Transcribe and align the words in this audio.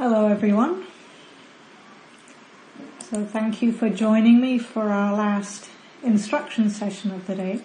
Hello 0.00 0.28
everyone. 0.28 0.86
So 3.10 3.22
thank 3.22 3.60
you 3.60 3.70
for 3.70 3.90
joining 3.90 4.40
me 4.40 4.58
for 4.58 4.88
our 4.88 5.12
last 5.14 5.68
instruction 6.02 6.70
session 6.70 7.10
of 7.10 7.26
the 7.26 7.34
day, 7.34 7.60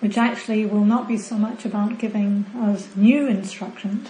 which 0.00 0.16
actually 0.16 0.64
will 0.64 0.86
not 0.86 1.06
be 1.06 1.18
so 1.18 1.36
much 1.36 1.66
about 1.66 1.98
giving 1.98 2.46
us 2.56 2.88
new 2.96 3.26
instructions, 3.26 4.08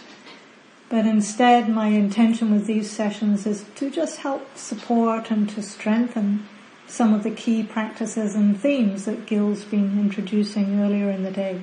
but 0.89 1.05
instead 1.05 1.69
my 1.69 1.89
intention 1.89 2.53
with 2.53 2.67
these 2.67 2.89
sessions 2.89 3.45
is 3.45 3.65
to 3.75 3.91
just 3.91 4.19
help 4.19 4.57
support 4.57 5.33
and 5.33 5.51
to 5.51 5.63
strengthen 5.63 6.47
some 6.87 7.13
of 7.13 7.25
the 7.25 7.33
key 7.33 7.65
practices 7.65 8.37
and 8.37 8.57
themes 8.57 9.05
that 9.05 9.27
Gil's 9.27 9.65
been 9.65 9.99
introducing 9.99 10.79
earlier 10.79 11.11
in 11.11 11.25
the 11.25 11.33
day. 11.33 11.61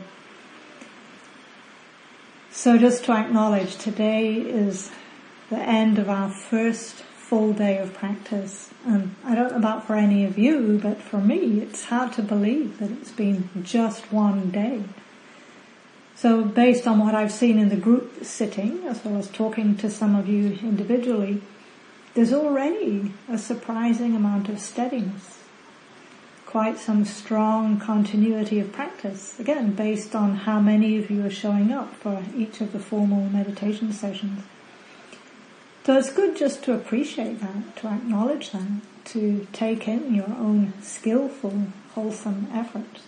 So 2.52 2.78
just 2.78 3.06
to 3.06 3.14
acknowledge, 3.14 3.78
today 3.78 4.34
is 4.34 4.92
the 5.54 5.62
end 5.62 6.00
of 6.00 6.10
our 6.10 6.30
first 6.30 6.96
full 6.96 7.54
day 7.54 7.78
of 7.78 7.94
practice. 7.94 8.72
And 8.86 9.16
I 9.24 9.36
don't 9.36 9.52
know 9.52 9.58
about 9.58 9.86
for 9.86 9.96
any 9.96 10.26
of 10.26 10.38
you, 10.38 10.80
but 10.82 11.02
for 11.02 11.20
me, 11.20 11.62
it's 11.62 11.86
hard 11.86 12.14
to 12.14 12.22
believe 12.22 12.80
that 12.80 12.92
it's 12.92 13.12
been 13.12 13.50
just 13.64 14.12
one 14.12 14.50
day. 14.50 14.84
So 16.16 16.44
based 16.44 16.88
on 16.88 17.00
what 17.00 17.16
I've 17.16 17.32
seen 17.32 17.60
in 17.60 17.70
the 17.70 17.76
group 17.76 18.24
sitting, 18.24 18.84
as 18.88 19.04
well 19.06 19.18
as 19.18 19.30
talking 19.30 19.76
to 19.78 19.90
some 19.90 20.16
of 20.16 20.28
you 20.28 20.58
individually, 20.62 21.42
there's 22.14 22.34
already 22.34 23.14
a 23.30 23.38
surprising 23.38 24.16
amount 24.16 24.50
of 24.50 24.60
steadiness. 24.60 25.40
Quite 26.46 26.78
some 26.78 27.04
strong 27.06 27.80
continuity 27.80 28.60
of 28.60 28.72
practice, 28.72 29.40
again, 29.40 29.74
based 29.74 30.16
on 30.16 30.36
how 30.36 30.60
many 30.60 30.98
of 30.98 31.10
you 31.10 31.26
are 31.26 31.32
showing 31.32 31.72
up 31.72 31.96
for 31.96 32.24
each 32.36 32.62
of 32.62 32.72
the 32.74 32.80
formal 32.80 33.28
meditation 33.30 33.92
sessions. 33.92 34.44
So 35.86 35.98
it's 35.98 36.14
good 36.14 36.38
just 36.38 36.64
to 36.64 36.74
appreciate 36.74 37.42
that, 37.42 37.76
to 37.78 37.88
acknowledge 37.88 38.52
that, 38.52 38.82
to 39.06 39.46
take 39.52 39.86
in 39.86 40.16
your 40.16 40.30
own 40.30 40.74
skillful, 40.82 41.68
wholesome 41.94 42.48
efforts. 42.54 43.02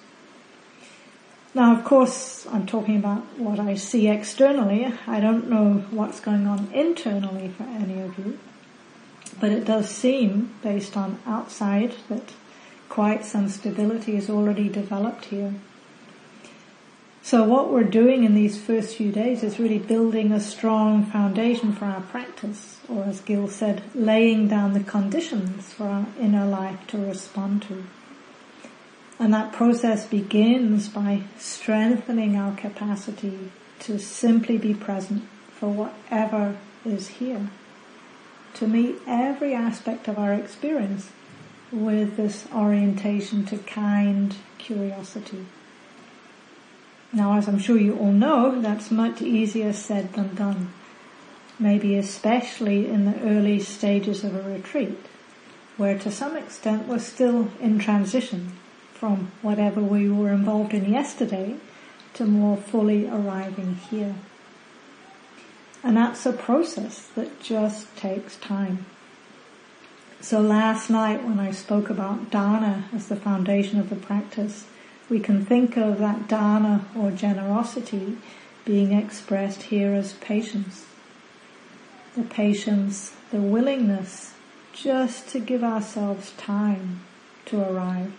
Now, 1.53 1.73
of 1.73 1.86
course, 1.86 2.45
I'm 2.52 2.66
talking 2.66 2.97
about 2.97 3.39
what 3.39 3.61
I 3.61 3.75
see 3.75 4.09
externally. 4.09 4.94
I 5.08 5.22
don't 5.22 5.49
know 5.49 5.86
what's 5.89 6.19
going 6.19 6.47
on 6.47 6.67
internally 6.73 7.47
for 7.47 7.64
any 7.64 8.02
of 8.02 8.17
you, 8.19 8.38
but 9.39 9.53
it 9.53 9.64
does 9.64 9.89
seem, 9.89 10.53
based 10.61 10.97
on 10.97 11.19
outside, 11.25 11.95
that 12.09 12.33
quite 12.89 13.23
some 13.23 13.47
stability 13.47 14.17
is 14.17 14.30
already 14.30 14.67
developed 14.67 15.25
here. 15.25 15.53
So 17.25 17.43
what 17.43 17.71
we're 17.71 17.81
doing 17.81 18.23
in 18.23 18.35
these 18.35 18.61
first 18.61 18.97
few 18.97 19.11
days 19.11 19.41
is 19.41 19.57
really 19.57 19.79
building 19.79 20.31
a 20.31 20.39
strong 20.39 21.03
foundation 21.03 21.73
for 21.73 21.85
our 21.85 22.01
practice, 22.01 22.77
or 22.87 23.05
as 23.05 23.19
Gil 23.19 23.47
said, 23.47 23.81
laying 23.95 24.47
down 24.47 24.73
the 24.73 24.83
conditions 24.83 25.73
for 25.73 25.85
our 25.85 26.05
inner 26.19 26.45
life 26.45 26.85
to 26.89 26.99
respond 26.99 27.63
to. 27.63 27.83
And 29.17 29.33
that 29.33 29.53
process 29.53 30.05
begins 30.05 30.87
by 30.87 31.23
strengthening 31.39 32.35
our 32.35 32.55
capacity 32.55 33.51
to 33.79 33.97
simply 33.97 34.59
be 34.59 34.75
present 34.75 35.23
for 35.49 35.71
whatever 35.73 36.55
is 36.85 37.07
here. 37.07 37.49
To 38.53 38.67
meet 38.67 38.97
every 39.07 39.55
aspect 39.55 40.07
of 40.07 40.19
our 40.19 40.35
experience 40.35 41.09
with 41.71 42.17
this 42.17 42.45
orientation 42.53 43.47
to 43.47 43.57
kind 43.57 44.35
curiosity. 44.59 45.47
Now, 47.16 47.38
as 47.38 47.47
I'm 47.47 47.59
sure 47.59 47.77
you 47.77 47.97
all 47.97 48.11
know, 48.11 48.61
that's 48.61 48.91
much 48.91 49.21
easier 49.21 49.71
said 49.71 50.11
than 50.13 50.35
done. 50.35 50.73
Maybe 51.58 51.95
especially 51.95 52.89
in 52.89 53.05
the 53.05 53.17
early 53.21 53.61
stages 53.61 54.25
of 54.25 54.35
a 54.35 54.41
retreat, 54.41 54.99
where 55.77 55.97
to 55.97 56.11
some 56.11 56.36
extent 56.36 56.89
we're 56.89 56.99
still 56.99 57.47
in 57.61 57.80
transition 57.80 58.52
from 58.93 59.31
whatever 59.42 59.81
we 59.81 60.09
were 60.09 60.33
involved 60.33 60.73
in 60.73 60.92
yesterday 60.92 61.55
to 62.15 62.26
more 62.26 62.58
fully 62.58 63.08
arriving 63.08 63.76
here. 63.89 64.15
And 65.82 65.95
that's 65.95 66.26
a 66.26 66.33
process 66.33 67.08
that 67.15 67.39
just 67.39 67.95
takes 67.95 68.36
time. 68.36 68.86
So 70.20 70.42
last 70.42 70.89
night 70.89 71.23
when 71.23 71.39
I 71.39 71.52
spoke 71.52 71.89
about 71.89 72.30
dana 72.30 72.89
as 72.93 73.08
the 73.08 73.15
foundation 73.15 73.80
of 73.80 73.89
the 73.89 73.95
practice, 73.95 74.65
we 75.10 75.20
can 75.20 75.45
think 75.45 75.77
of 75.77 75.99
that 75.99 76.27
dana 76.27 76.86
or 76.98 77.11
generosity 77.11 78.17
being 78.64 78.92
expressed 78.92 79.64
here 79.64 79.93
as 79.93 80.14
patience. 80.14 80.86
The 82.16 82.23
patience, 82.23 83.14
the 83.32 83.42
willingness 83.42 84.33
just 84.73 85.27
to 85.30 85.39
give 85.39 85.64
ourselves 85.64 86.32
time 86.38 87.02
to 87.45 87.61
arrive 87.61 88.14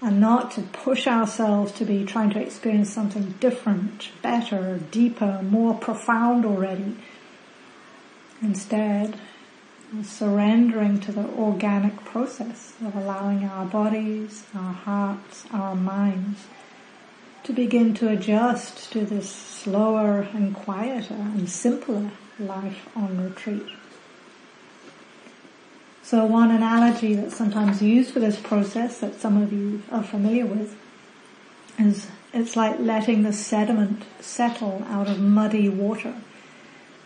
and 0.00 0.20
not 0.20 0.52
to 0.52 0.62
push 0.62 1.06
ourselves 1.06 1.72
to 1.72 1.84
be 1.84 2.04
trying 2.04 2.30
to 2.30 2.40
experience 2.40 2.92
something 2.92 3.34
different, 3.40 4.10
better, 4.22 4.78
deeper, 4.90 5.42
more 5.42 5.74
profound 5.74 6.44
already. 6.44 6.96
Instead, 8.40 9.18
surrendering 10.02 11.00
to 11.00 11.12
the 11.12 11.26
organic 11.38 11.96
process 12.04 12.74
of 12.84 12.94
allowing 12.94 13.44
our 13.44 13.64
bodies, 13.64 14.44
our 14.54 14.72
hearts, 14.72 15.46
our 15.52 15.74
minds 15.74 16.46
to 17.44 17.52
begin 17.52 17.94
to 17.94 18.08
adjust 18.08 18.92
to 18.92 19.06
this 19.06 19.30
slower 19.30 20.28
and 20.34 20.54
quieter 20.54 21.14
and 21.14 21.48
simpler 21.48 22.10
life 22.38 22.88
on 22.94 23.24
retreat. 23.24 23.66
So 26.02 26.24
one 26.24 26.50
analogy 26.50 27.14
that's 27.14 27.36
sometimes 27.36 27.82
used 27.82 28.12
for 28.12 28.20
this 28.20 28.38
process 28.38 28.98
that 29.00 29.20
some 29.20 29.40
of 29.42 29.52
you 29.52 29.82
are 29.90 30.02
familiar 30.02 30.46
with 30.46 30.76
is 31.78 32.08
it's 32.32 32.56
like 32.56 32.78
letting 32.78 33.22
the 33.22 33.32
sediment 33.32 34.02
settle 34.20 34.84
out 34.88 35.08
of 35.08 35.18
muddy 35.18 35.68
water. 35.68 36.14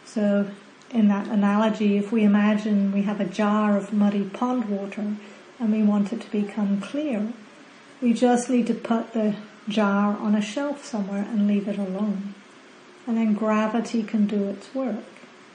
So 0.04 0.50
in 0.92 1.08
that 1.08 1.26
analogy, 1.28 1.97
if 1.97 2.12
we 2.12 2.22
imagine 2.22 2.92
we 2.92 3.03
have 3.03 3.20
a 3.20 3.25
jar 3.25 3.76
of 3.76 3.92
muddy 3.92 4.25
pond 4.25 4.66
water 4.69 5.16
and 5.58 5.72
we 5.72 5.82
want 5.82 6.12
it 6.12 6.20
to 6.20 6.30
become 6.30 6.80
clear, 6.80 7.32
we 8.00 8.12
just 8.12 8.50
need 8.50 8.66
to 8.66 8.75
put 8.75 9.12
the 9.12 9.36
jar 9.69 10.16
on 10.19 10.34
a 10.34 10.42
shelf 10.42 10.84
somewhere 10.84 11.22
and 11.22 11.47
leave 11.47 11.69
it 11.69 11.78
alone. 11.78 12.34
And 13.06 13.16
then 13.16 13.34
gravity 13.34 14.03
can 14.03 14.26
do 14.26 14.48
its 14.48 14.75
work. 14.75 15.04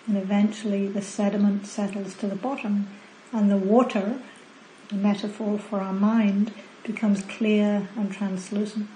And 0.07 0.17
eventually 0.17 0.87
the 0.87 1.01
sediment 1.01 1.67
settles 1.67 2.15
to 2.15 2.27
the 2.27 2.35
bottom 2.35 2.87
and 3.31 3.51
the 3.51 3.57
water, 3.57 4.19
the 4.89 4.95
metaphor 4.95 5.59
for 5.59 5.81
our 5.81 5.93
mind, 5.93 6.53
becomes 6.83 7.21
clear 7.23 7.89
and 7.95 8.11
translucent. 8.11 8.87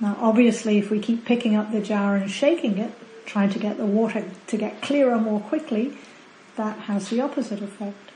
Now 0.00 0.16
obviously 0.20 0.78
if 0.78 0.90
we 0.90 0.98
keep 0.98 1.24
picking 1.24 1.54
up 1.54 1.70
the 1.70 1.80
jar 1.80 2.16
and 2.16 2.30
shaking 2.30 2.78
it, 2.78 2.92
trying 3.26 3.50
to 3.50 3.58
get 3.58 3.76
the 3.76 3.86
water 3.86 4.24
to 4.46 4.56
get 4.56 4.82
clearer 4.82 5.18
more 5.18 5.40
quickly, 5.40 5.96
that 6.56 6.78
has 6.80 7.08
the 7.08 7.20
opposite 7.20 7.62
effect. 7.62 8.10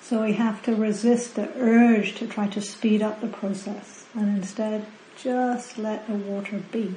So 0.00 0.22
we 0.22 0.34
have 0.34 0.62
to 0.62 0.74
resist 0.76 1.34
the 1.34 1.50
urge 1.56 2.14
to 2.16 2.28
try 2.28 2.46
to 2.48 2.60
speed 2.60 3.02
up 3.02 3.20
the 3.20 3.26
process 3.26 4.04
and 4.14 4.36
instead 4.36 4.86
just 5.16 5.78
let 5.78 6.06
the 6.06 6.14
water 6.14 6.62
be. 6.70 6.94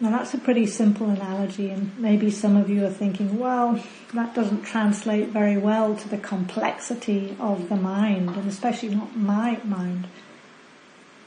Now 0.00 0.10
that's 0.10 0.34
a 0.34 0.38
pretty 0.38 0.66
simple 0.66 1.08
analogy 1.08 1.70
and 1.70 1.96
maybe 1.98 2.30
some 2.30 2.56
of 2.56 2.68
you 2.68 2.84
are 2.84 2.90
thinking, 2.90 3.38
well, 3.38 3.80
that 4.12 4.34
doesn't 4.34 4.62
translate 4.64 5.28
very 5.28 5.56
well 5.56 5.94
to 5.94 6.08
the 6.08 6.18
complexity 6.18 7.36
of 7.38 7.68
the 7.68 7.76
mind 7.76 8.30
and 8.30 8.48
especially 8.48 8.90
not 8.90 9.16
my 9.16 9.60
mind. 9.62 10.08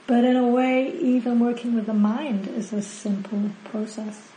But 0.08 0.24
in 0.24 0.38
a 0.38 0.48
way, 0.48 0.98
even 1.02 1.42
working 1.42 1.76
with 1.76 1.86
the 1.86 1.94
mind 1.94 2.48
is 2.48 2.72
a 2.72 2.82
simple 2.82 3.52
process. 3.66 4.30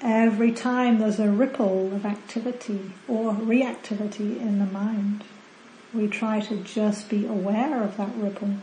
Every 0.00 0.52
time 0.52 0.98
there's 1.00 1.18
a 1.18 1.28
ripple 1.28 1.92
of 1.92 2.06
activity 2.06 2.92
or 3.08 3.32
reactivity 3.32 4.40
in 4.40 4.60
the 4.60 4.66
mind, 4.66 5.24
we 5.92 6.06
try 6.06 6.38
to 6.40 6.56
just 6.58 7.08
be 7.08 7.26
aware 7.26 7.82
of 7.82 7.96
that 7.96 8.14
ripple 8.14 8.54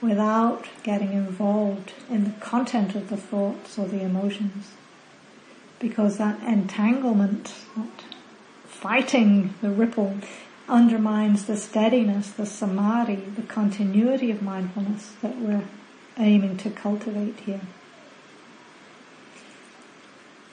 without 0.00 0.66
getting 0.82 1.12
involved 1.12 1.92
in 2.08 2.24
the 2.24 2.40
content 2.40 2.94
of 2.94 3.10
the 3.10 3.16
thoughts 3.16 3.78
or 3.78 3.86
the 3.86 4.02
emotions. 4.02 4.72
Because 5.78 6.16
that 6.16 6.42
entanglement, 6.42 7.52
that 7.76 8.04
fighting 8.66 9.54
the 9.60 9.70
ripple 9.70 10.16
undermines 10.68 11.46
the 11.46 11.56
steadiness, 11.56 12.30
the 12.30 12.46
samadhi, 12.46 13.16
the 13.36 13.42
continuity 13.42 14.30
of 14.30 14.42
mindfulness 14.42 15.12
that 15.22 15.36
we're 15.38 15.64
aiming 16.18 16.56
to 16.58 16.70
cultivate 16.70 17.38
here. 17.40 17.60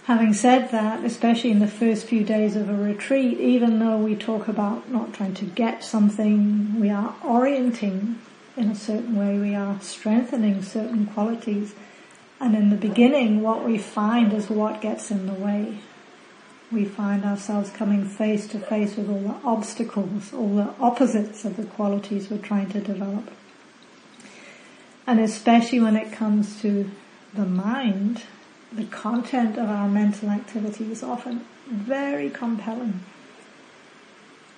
Having 0.05 0.33
said 0.33 0.71
that, 0.71 1.03
especially 1.03 1.49
in 1.49 1.59
the 1.59 1.67
first 1.67 2.05
few 2.05 2.23
days 2.23 2.55
of 2.55 2.69
a 2.69 2.75
retreat, 2.75 3.39
even 3.39 3.79
though 3.79 3.97
we 3.97 4.15
talk 4.15 4.47
about 4.47 4.89
not 4.89 5.13
trying 5.13 5.33
to 5.33 5.45
get 5.45 5.83
something, 5.83 6.79
we 6.79 6.91
are 6.91 7.15
orienting 7.23 8.19
in 8.55 8.69
a 8.69 8.75
certain 8.75 9.15
way, 9.15 9.39
we 9.39 9.55
are 9.55 9.79
strengthening 9.81 10.61
certain 10.61 11.07
qualities, 11.07 11.73
And 12.39 12.55
in 12.55 12.69
the 12.69 12.75
beginning, 12.75 13.41
what 13.41 13.63
we 13.63 13.77
find 13.77 14.33
is 14.33 14.49
what 14.49 14.81
gets 14.81 15.09
in 15.09 15.25
the 15.25 15.33
way. 15.33 15.77
We 16.71 16.85
find 16.85 17.23
ourselves 17.23 17.69
coming 17.69 18.05
face 18.05 18.47
to 18.47 18.59
face 18.59 18.95
with 18.95 19.09
all 19.09 19.21
the 19.21 19.47
obstacles, 19.47 20.33
all 20.33 20.55
the 20.55 20.73
opposites 20.79 21.45
of 21.45 21.57
the 21.57 21.65
qualities 21.65 22.29
we're 22.29 22.39
trying 22.39 22.69
to 22.71 22.81
develop. 22.81 23.29
And 25.07 25.19
especially 25.19 25.79
when 25.79 25.95
it 25.95 26.11
comes 26.11 26.61
to 26.61 26.89
the 27.33 27.45
mind, 27.45 28.23
the 28.71 28.85
content 28.85 29.57
of 29.57 29.69
our 29.69 29.87
mental 29.87 30.29
activity 30.29 30.91
is 30.91 31.03
often 31.03 31.45
very 31.67 32.29
compelling. 32.29 33.01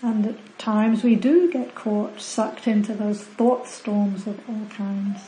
And 0.01 0.25
at 0.25 0.59
times 0.59 1.03
we 1.03 1.15
do 1.15 1.51
get 1.51 1.75
caught, 1.75 2.21
sucked 2.21 2.67
into 2.67 2.93
those 2.93 3.21
thought 3.21 3.67
storms 3.67 4.27
of 4.27 4.39
all 4.49 4.65
kinds. 4.69 5.19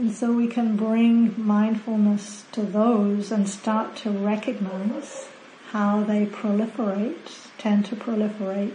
And 0.00 0.14
so 0.14 0.32
we 0.32 0.46
can 0.46 0.76
bring 0.76 1.34
mindfulness 1.36 2.46
to 2.52 2.62
those 2.62 3.30
and 3.30 3.46
start 3.46 3.96
to 3.96 4.10
recognize 4.10 5.28
how 5.72 6.04
they 6.04 6.24
proliferate, 6.24 7.50
tend 7.58 7.84
to 7.84 7.96
proliferate 7.96 8.72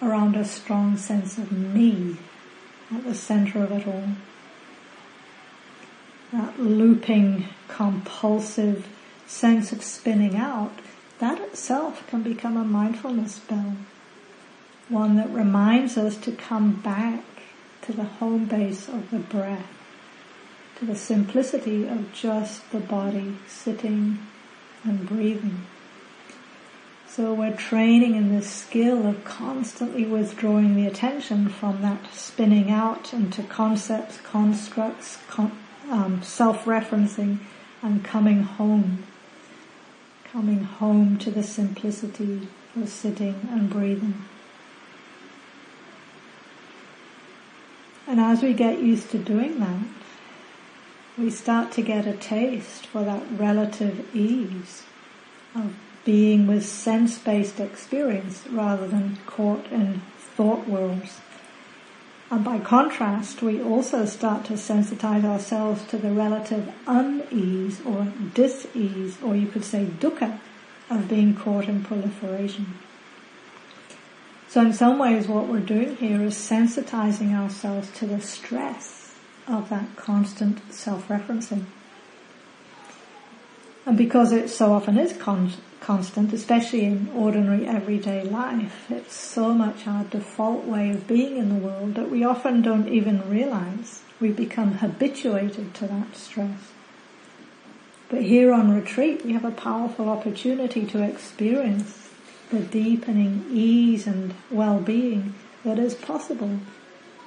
around 0.00 0.36
a 0.36 0.44
strong 0.44 0.96
sense 0.96 1.38
of 1.38 1.50
me 1.50 2.18
at 2.94 3.02
the 3.02 3.16
center 3.16 3.64
of 3.64 3.72
it 3.72 3.88
all. 3.88 4.10
That 6.30 6.60
looping, 6.60 7.46
compulsive 7.66 8.86
sense 9.26 9.72
of 9.72 9.82
spinning 9.82 10.36
out, 10.36 10.78
that 11.18 11.40
itself 11.40 12.06
can 12.06 12.22
become 12.22 12.56
a 12.56 12.62
mindfulness 12.62 13.40
bell. 13.40 13.74
One 14.88 15.16
that 15.16 15.30
reminds 15.30 15.98
us 15.98 16.16
to 16.18 16.30
come 16.30 16.74
back 16.74 17.24
to 17.82 17.92
the 17.92 18.04
home 18.04 18.44
base 18.44 18.86
of 18.86 19.10
the 19.10 19.18
breath 19.18 19.77
to 20.78 20.86
the 20.86 20.96
simplicity 20.96 21.86
of 21.86 22.12
just 22.12 22.70
the 22.70 22.80
body 22.80 23.36
sitting 23.48 24.18
and 24.84 25.08
breathing. 25.08 25.66
So 27.08 27.34
we're 27.34 27.56
training 27.56 28.14
in 28.14 28.32
this 28.32 28.48
skill 28.48 29.06
of 29.06 29.24
constantly 29.24 30.04
withdrawing 30.04 30.76
the 30.76 30.86
attention 30.86 31.48
from 31.48 31.82
that 31.82 32.14
spinning 32.14 32.70
out 32.70 33.12
into 33.12 33.42
concepts, 33.42 34.20
constructs, 34.20 35.18
con- 35.28 35.58
um, 35.90 36.22
self-referencing 36.22 37.38
and 37.82 38.04
coming 38.04 38.44
home. 38.44 39.04
Coming 40.32 40.62
home 40.62 41.18
to 41.18 41.30
the 41.30 41.42
simplicity 41.42 42.46
of 42.76 42.88
sitting 42.88 43.48
and 43.50 43.68
breathing. 43.68 44.24
And 48.06 48.20
as 48.20 48.42
we 48.42 48.52
get 48.52 48.80
used 48.80 49.10
to 49.10 49.18
doing 49.18 49.58
that, 49.58 49.97
we 51.18 51.30
start 51.30 51.72
to 51.72 51.82
get 51.82 52.06
a 52.06 52.12
taste 52.12 52.86
for 52.86 53.02
that 53.02 53.24
relative 53.32 54.14
ease 54.14 54.84
of 55.54 55.74
being 56.04 56.46
with 56.46 56.64
sense-based 56.64 57.58
experience 57.58 58.46
rather 58.50 58.86
than 58.86 59.18
caught 59.26 59.66
in 59.72 60.00
thought 60.16 60.68
worlds. 60.68 61.20
And 62.30 62.44
by 62.44 62.60
contrast, 62.60 63.42
we 63.42 63.60
also 63.60 64.04
start 64.04 64.44
to 64.46 64.52
sensitize 64.52 65.24
ourselves 65.24 65.84
to 65.86 65.98
the 65.98 66.12
relative 66.12 66.72
unease 66.86 67.80
or 67.84 68.12
dis-ease, 68.34 69.20
or 69.22 69.34
you 69.34 69.48
could 69.48 69.64
say 69.64 69.86
dukkha, 69.86 70.38
of 70.88 71.08
being 71.08 71.34
caught 71.34 71.68
in 71.68 71.82
proliferation. 71.82 72.78
So 74.48 74.60
in 74.62 74.72
some 74.72 74.98
ways 74.98 75.26
what 75.26 75.48
we're 75.48 75.60
doing 75.60 75.96
here 75.96 76.22
is 76.22 76.34
sensitizing 76.34 77.34
ourselves 77.34 77.90
to 77.98 78.06
the 78.06 78.20
stress 78.20 79.07
of 79.48 79.68
that 79.70 79.96
constant 79.96 80.72
self-referencing. 80.72 81.64
And 83.86 83.96
because 83.96 84.32
it 84.32 84.50
so 84.50 84.72
often 84.74 84.98
is 84.98 85.14
con- 85.14 85.52
constant, 85.80 86.32
especially 86.32 86.84
in 86.84 87.08
ordinary 87.14 87.66
everyday 87.66 88.22
life, 88.22 88.90
it's 88.90 89.14
so 89.14 89.54
much 89.54 89.86
our 89.86 90.04
default 90.04 90.64
way 90.66 90.90
of 90.90 91.06
being 91.06 91.38
in 91.38 91.48
the 91.48 91.66
world 91.66 91.94
that 91.94 92.10
we 92.10 92.22
often 92.22 92.60
don't 92.60 92.88
even 92.88 93.28
realize 93.30 94.02
we 94.20 94.30
become 94.30 94.74
habituated 94.74 95.72
to 95.74 95.86
that 95.86 96.14
stress. 96.16 96.72
But 98.10 98.22
here 98.22 98.52
on 98.52 98.74
retreat, 98.74 99.24
we 99.24 99.32
have 99.32 99.44
a 99.44 99.50
powerful 99.50 100.08
opportunity 100.08 100.84
to 100.86 101.02
experience 101.02 102.08
the 102.50 102.60
deepening 102.60 103.46
ease 103.50 104.06
and 104.06 104.34
well-being 104.50 105.34
that 105.64 105.78
is 105.78 105.94
possible 105.94 106.60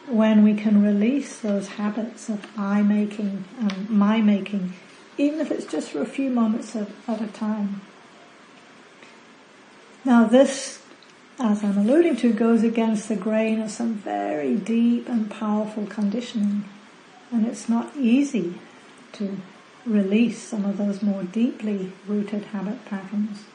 when 0.08 0.44
we 0.44 0.54
can 0.54 0.84
release 0.84 1.40
those 1.40 1.68
habits 1.70 2.30
of 2.30 2.46
I 2.58 2.82
making 2.82 3.46
and 3.60 3.90
my 3.90 4.22
making, 4.22 4.74
even 5.18 5.40
if 5.40 5.52
it's 5.52 5.66
just 5.66 5.92
for 5.92 6.02
a 6.02 6.06
few 6.06 6.30
moments 6.30 6.76
at, 6.76 6.88
at 7.08 7.22
a 7.22 7.28
time. 7.28 7.82
Now 10.04 10.26
this, 10.26 10.82
as 11.40 11.64
I'm 11.64 11.78
alluding 11.78 12.16
to, 12.18 12.34
goes 12.34 12.64
against 12.64 13.08
the 13.08 13.16
grain 13.16 13.62
of 13.62 13.70
some 13.72 13.94
very 13.94 14.56
deep 14.56 15.08
and 15.08 15.30
powerful 15.30 15.86
conditioning. 15.86 16.66
And 17.32 17.46
it's 17.46 17.70
not 17.70 17.96
easy 17.96 18.56
to 19.14 19.38
release 19.86 20.42
some 20.42 20.66
of 20.66 20.78
those 20.78 21.02
more 21.02 21.24
deeply 21.24 21.92
rooted 22.08 22.46
habit 22.46 22.84
patterns. 22.86 23.46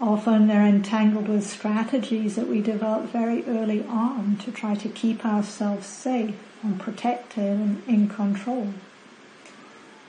Often 0.00 0.46
they're 0.46 0.66
entangled 0.66 1.28
with 1.28 1.46
strategies 1.46 2.36
that 2.36 2.48
we 2.48 2.62
develop 2.62 3.10
very 3.10 3.44
early 3.44 3.84
on 3.84 4.38
to 4.44 4.50
try 4.50 4.74
to 4.74 4.88
keep 4.88 5.26
ourselves 5.26 5.86
safe 5.86 6.36
and 6.62 6.80
protected 6.80 7.44
and 7.44 7.82
in 7.86 8.08
control. 8.08 8.72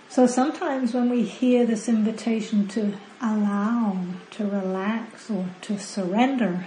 So 0.09 0.27
sometimes 0.27 0.93
when 0.93 1.09
we 1.09 1.23
hear 1.23 1.65
this 1.65 1.89
invitation 1.89 2.67
to 2.69 2.93
allow, 3.21 3.97
to 4.31 4.45
relax 4.45 5.29
or 5.29 5.47
to 5.61 5.77
surrender, 5.77 6.65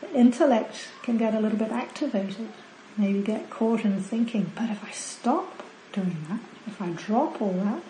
the 0.00 0.12
intellect 0.14 0.88
can 1.02 1.18
get 1.18 1.34
a 1.34 1.40
little 1.40 1.58
bit 1.58 1.72
activated. 1.72 2.48
Maybe 2.96 3.22
get 3.22 3.50
caught 3.50 3.84
in 3.84 4.00
thinking, 4.00 4.52
but 4.54 4.70
if 4.70 4.82
I 4.84 4.90
stop 4.92 5.62
doing 5.92 6.16
that, 6.28 6.40
if 6.66 6.80
I 6.80 6.90
drop 6.90 7.42
all 7.42 7.52
that, 7.52 7.82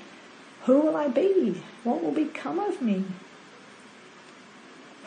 who 0.62 0.80
will 0.80 0.96
I 0.96 1.08
be? 1.08 1.60
What 1.84 2.02
will 2.02 2.12
become 2.12 2.58
of 2.58 2.80
me? 2.80 3.04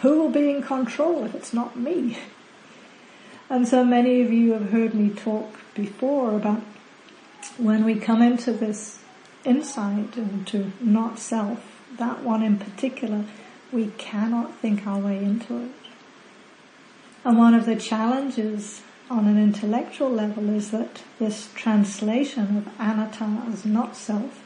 Who 0.01 0.19
will 0.19 0.29
be 0.29 0.49
in 0.49 0.61
control 0.61 1.25
if 1.25 1.33
it's 1.33 1.53
not 1.53 1.77
me? 1.77 2.17
And 3.49 3.67
so 3.67 3.83
many 3.83 4.21
of 4.21 4.31
you 4.31 4.53
have 4.53 4.71
heard 4.71 4.93
me 4.93 5.09
talk 5.09 5.59
before 5.73 6.35
about 6.35 6.61
when 7.57 7.85
we 7.85 7.95
come 7.95 8.21
into 8.21 8.51
this 8.51 8.99
insight 9.45 10.17
into 10.17 10.71
not 10.81 11.17
self, 11.17 11.81
that 11.97 12.23
one 12.23 12.43
in 12.43 12.59
particular, 12.59 13.23
we 13.71 13.87
cannot 13.97 14.55
think 14.55 14.85
our 14.85 14.99
way 14.99 15.17
into 15.17 15.63
it. 15.63 15.71
And 17.23 17.37
one 17.37 17.53
of 17.53 17.65
the 17.65 17.75
challenges 17.75 18.81
on 19.09 19.25
an 19.27 19.41
intellectual 19.41 20.09
level 20.09 20.49
is 20.49 20.71
that 20.71 21.01
this 21.17 21.49
translation 21.55 22.57
of 22.57 22.67
anatta 22.79 23.43
as 23.51 23.65
not 23.65 23.95
self 23.95 24.43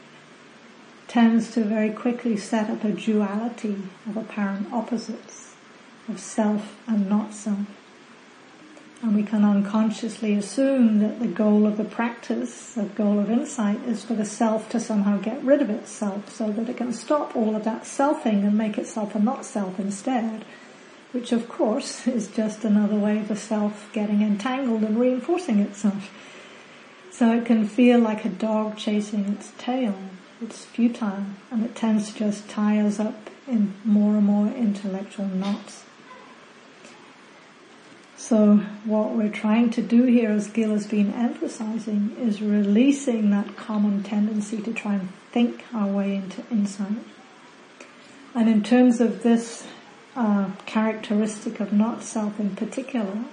tends 1.12 1.50
to 1.50 1.62
very 1.62 1.90
quickly 1.90 2.34
set 2.38 2.70
up 2.70 2.82
a 2.82 2.90
duality 2.90 3.76
of 4.08 4.16
apparent 4.16 4.72
opposites, 4.72 5.54
of 6.08 6.18
self 6.18 6.78
and 6.86 7.06
not 7.06 7.34
self. 7.34 7.66
And 9.02 9.14
we 9.14 9.22
can 9.22 9.44
unconsciously 9.44 10.32
assume 10.32 11.00
that 11.00 11.20
the 11.20 11.26
goal 11.26 11.66
of 11.66 11.76
the 11.76 11.84
practice, 11.84 12.72
the 12.72 12.84
goal 12.84 13.18
of 13.18 13.30
insight, 13.30 13.82
is 13.84 14.02
for 14.02 14.14
the 14.14 14.24
self 14.24 14.70
to 14.70 14.80
somehow 14.80 15.18
get 15.18 15.44
rid 15.44 15.60
of 15.60 15.68
itself 15.68 16.34
so 16.34 16.50
that 16.50 16.70
it 16.70 16.78
can 16.78 16.94
stop 16.94 17.36
all 17.36 17.54
of 17.56 17.64
that 17.64 17.82
selfing 17.82 18.42
and 18.42 18.56
make 18.56 18.78
itself 18.78 19.14
a 19.14 19.18
not 19.18 19.44
self 19.44 19.78
instead. 19.78 20.46
Which 21.10 21.30
of 21.30 21.46
course 21.46 22.06
is 22.06 22.28
just 22.28 22.64
another 22.64 22.96
way 22.96 23.18
of 23.18 23.28
the 23.28 23.36
self 23.36 23.90
getting 23.92 24.22
entangled 24.22 24.82
and 24.82 24.98
reinforcing 24.98 25.58
itself. 25.58 26.10
So 27.10 27.32
it 27.32 27.44
can 27.44 27.68
feel 27.68 27.98
like 27.98 28.24
a 28.24 28.30
dog 28.30 28.78
chasing 28.78 29.26
its 29.26 29.52
tail 29.58 29.94
it's 30.42 30.64
futile 30.64 31.24
and 31.50 31.64
it 31.64 31.74
tends 31.74 32.12
to 32.12 32.18
just 32.18 32.48
tie 32.48 32.80
us 32.80 32.98
up 32.98 33.30
in 33.46 33.74
more 33.84 34.16
and 34.16 34.26
more 34.26 34.48
intellectual 34.48 35.26
knots. 35.26 35.84
So 38.16 38.58
what 38.84 39.10
we're 39.10 39.28
trying 39.28 39.70
to 39.70 39.82
do 39.82 40.04
here, 40.04 40.30
as 40.30 40.48
Gil 40.48 40.70
has 40.70 40.86
been 40.86 41.12
emphasizing, 41.12 42.16
is 42.18 42.40
releasing 42.40 43.30
that 43.30 43.56
common 43.56 44.02
tendency 44.04 44.62
to 44.62 44.72
try 44.72 44.94
and 44.94 45.08
think 45.32 45.64
our 45.74 45.88
way 45.88 46.14
into 46.14 46.44
insight. 46.50 47.04
And 48.34 48.48
in 48.48 48.62
terms 48.62 49.00
of 49.00 49.22
this 49.22 49.66
uh, 50.14 50.50
characteristic 50.66 51.58
of 51.58 51.72
not 51.72 52.02
self 52.04 52.38
in 52.38 52.54
particular, 52.54 53.24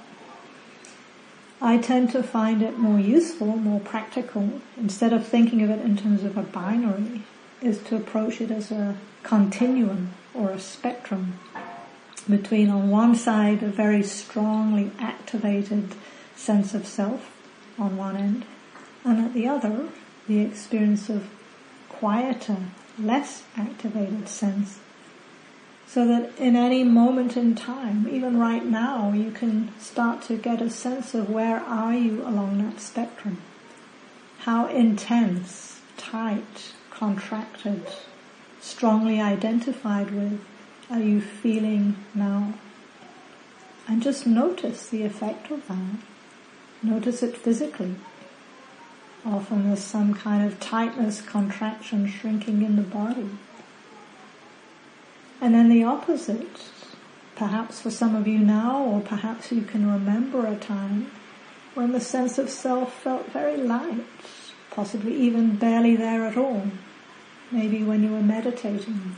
I 1.61 1.77
tend 1.77 2.11
to 2.11 2.23
find 2.23 2.61
it 2.61 2.77
more 2.77 2.99
useful, 2.99 3.57
more 3.57 3.81
practical, 3.81 4.61
instead 4.77 5.11
of 5.11 5.27
thinking 5.27 5.61
of 5.61 5.69
it 5.69 5.81
in 5.81 5.97
terms 5.97 6.23
of 6.23 6.37
a 6.37 6.43
binary, 6.43 7.23
is 7.61 7.79
to 7.83 7.97
approach 7.97 8.39
it 8.39 8.49
as 8.49 8.71
a 8.71 8.95
continuum 9.23 10.13
or 10.33 10.51
a 10.51 10.59
spectrum 10.59 11.39
between 12.29 12.69
on 12.69 12.89
one 12.89 13.15
side 13.15 13.63
a 13.63 13.67
very 13.67 14.03
strongly 14.03 14.91
activated 14.99 15.95
sense 16.35 16.73
of 16.73 16.85
self 16.85 17.35
on 17.77 17.97
one 17.97 18.15
end, 18.15 18.45
and 19.03 19.25
at 19.25 19.33
the 19.33 19.47
other 19.47 19.89
the 20.27 20.39
experience 20.39 21.09
of 21.09 21.27
quieter, 21.89 22.57
less 22.97 23.43
activated 23.57 24.29
sense. 24.29 24.79
So 25.89 26.05
that 26.05 26.37
in 26.37 26.55
any 26.55 26.83
moment 26.83 27.35
in 27.35 27.55
time, 27.55 28.07
even 28.07 28.37
right 28.37 28.63
now, 28.63 29.11
you 29.11 29.31
can 29.31 29.73
start 29.79 30.21
to 30.23 30.37
get 30.37 30.61
a 30.61 30.69
sense 30.69 31.15
of 31.15 31.31
where 31.31 31.61
are 31.61 31.95
you 31.95 32.21
along 32.21 32.59
that 32.59 32.79
spectrum. 32.79 33.41
How 34.41 34.67
intense, 34.67 35.81
tight, 35.97 36.73
contracted, 36.91 37.87
strongly 38.61 39.19
identified 39.19 40.11
with 40.11 40.39
are 40.91 40.99
you 40.99 41.21
feeling 41.21 41.95
now? 42.13 42.53
And 43.87 44.03
just 44.03 44.27
notice 44.27 44.89
the 44.89 45.03
effect 45.03 45.49
of 45.49 45.67
that. 45.69 45.97
Notice 46.83 47.23
it 47.23 47.35
physically. 47.35 47.95
Often 49.25 49.65
there's 49.65 49.83
some 49.83 50.13
kind 50.13 50.45
of 50.45 50.59
tightness, 50.59 51.19
contraction, 51.19 52.07
shrinking 52.07 52.61
in 52.61 52.75
the 52.75 52.83
body. 52.83 53.31
And 55.41 55.55
then 55.55 55.69
the 55.69 55.83
opposite. 55.83 56.69
Perhaps 57.35 57.81
for 57.81 57.89
some 57.89 58.15
of 58.15 58.27
you 58.27 58.39
now, 58.39 58.83
or 58.83 58.99
perhaps 58.99 59.51
you 59.51 59.61
can 59.61 59.89
remember 59.89 60.45
a 60.45 60.57
time 60.57 61.09
when 61.73 61.93
the 61.93 62.01
sense 62.01 62.37
of 62.37 62.49
self 62.49 62.93
felt 62.93 63.31
very 63.31 63.55
light, 63.55 64.03
possibly 64.71 65.15
even 65.15 65.55
barely 65.55 65.95
there 65.95 66.25
at 66.25 66.35
all. 66.35 66.63
Maybe 67.51 67.81
when 67.81 68.03
you 68.03 68.11
were 68.11 68.21
meditating, 68.21 69.15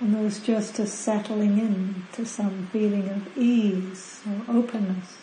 and 0.00 0.14
there 0.14 0.22
was 0.22 0.40
just 0.40 0.78
a 0.78 0.86
settling 0.86 1.58
in 1.58 2.06
to 2.12 2.24
some 2.24 2.68
feeling 2.72 3.10
of 3.10 3.36
ease 3.36 4.22
or 4.26 4.56
openness, 4.56 5.18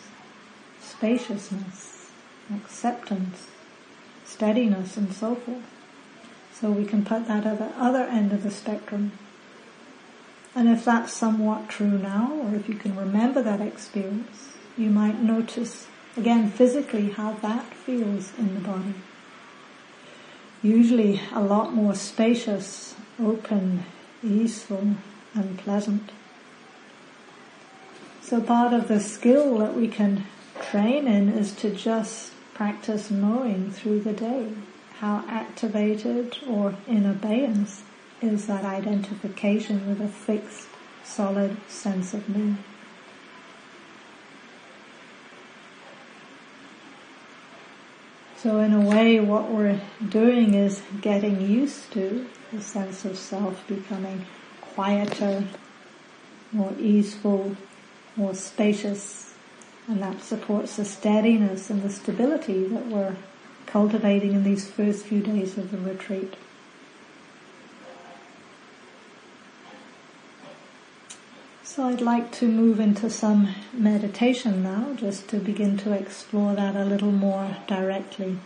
spaciousness, 0.80 2.10
acceptance, 2.54 3.48
steadiness, 4.24 4.96
and 4.96 5.12
so 5.12 5.34
forth. 5.34 5.68
So 6.52 6.70
we 6.70 6.84
can 6.84 7.04
put 7.04 7.26
that 7.26 7.44
at 7.44 7.58
the 7.58 7.72
other 7.76 8.04
end 8.04 8.32
of 8.32 8.44
the 8.44 8.50
spectrum 8.52 9.12
and 10.54 10.68
if 10.68 10.84
that's 10.84 11.12
somewhat 11.12 11.68
true 11.68 11.98
now, 11.98 12.32
or 12.42 12.54
if 12.54 12.68
you 12.68 12.74
can 12.74 12.96
remember 12.96 13.42
that 13.42 13.60
experience, 13.60 14.54
you 14.76 14.90
might 14.90 15.22
notice 15.22 15.86
again 16.16 16.50
physically 16.50 17.10
how 17.10 17.34
that 17.34 17.72
feels 17.74 18.32
in 18.38 18.54
the 18.54 18.60
body. 18.60 18.94
Usually 20.62 21.20
a 21.32 21.40
lot 21.40 21.72
more 21.72 21.94
spacious, 21.94 22.94
open, 23.18 23.84
easeful 24.22 24.96
and 25.34 25.58
pleasant. 25.58 26.10
So 28.20 28.40
part 28.40 28.72
of 28.72 28.88
the 28.88 29.00
skill 29.00 29.58
that 29.58 29.74
we 29.74 29.88
can 29.88 30.24
train 30.60 31.06
in 31.06 31.28
is 31.30 31.52
to 31.56 31.70
just 31.70 32.32
practice 32.54 33.10
knowing 33.10 33.70
through 33.70 34.00
the 34.00 34.12
day 34.12 34.52
how 34.98 35.24
activated 35.28 36.36
or 36.46 36.74
in 36.86 37.06
abeyance 37.06 37.82
is 38.22 38.46
that 38.46 38.64
identification 38.64 39.88
with 39.88 40.00
a 40.00 40.08
fixed, 40.08 40.68
solid 41.04 41.56
sense 41.68 42.12
of 42.14 42.28
me. 42.28 42.56
So 48.36 48.58
in 48.60 48.72
a 48.72 48.80
way 48.80 49.20
what 49.20 49.50
we're 49.50 49.80
doing 50.08 50.54
is 50.54 50.80
getting 51.02 51.42
used 51.42 51.92
to 51.92 52.26
the 52.52 52.62
sense 52.62 53.04
of 53.04 53.18
self 53.18 53.66
becoming 53.68 54.24
quieter, 54.62 55.44
more 56.50 56.72
easeful, 56.78 57.54
more 58.16 58.34
spacious, 58.34 59.34
and 59.86 60.02
that 60.02 60.22
supports 60.22 60.76
the 60.76 60.84
steadiness 60.84 61.68
and 61.68 61.82
the 61.82 61.90
stability 61.90 62.66
that 62.68 62.86
we're 62.86 63.16
cultivating 63.66 64.32
in 64.32 64.42
these 64.42 64.70
first 64.70 65.04
few 65.04 65.20
days 65.20 65.58
of 65.58 65.70
the 65.70 65.78
retreat. 65.78 66.34
So 71.72 71.84
I'd 71.84 72.00
like 72.00 72.32
to 72.32 72.48
move 72.48 72.80
into 72.80 73.08
some 73.08 73.54
meditation 73.72 74.64
now, 74.64 74.92
just 74.96 75.28
to 75.28 75.36
begin 75.36 75.78
to 75.78 75.92
explore 75.92 76.52
that 76.54 76.74
a 76.74 76.84
little 76.84 77.12
more 77.12 77.58
directly. 77.68 78.38